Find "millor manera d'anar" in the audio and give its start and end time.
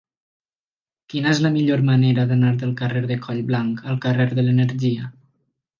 1.57-2.51